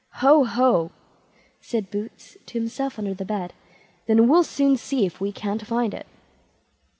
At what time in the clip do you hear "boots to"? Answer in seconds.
1.91-2.57